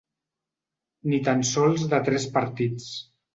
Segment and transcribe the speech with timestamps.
[1.11, 2.89] Ni tant sols de tres partits.